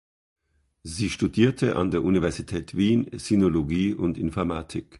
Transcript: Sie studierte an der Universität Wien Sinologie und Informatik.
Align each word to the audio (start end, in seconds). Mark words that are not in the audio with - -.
Sie 0.81 1.11
studierte 1.11 1.75
an 1.75 1.91
der 1.91 2.01
Universität 2.01 2.75
Wien 2.75 3.07
Sinologie 3.19 3.93
und 3.93 4.17
Informatik. 4.17 4.87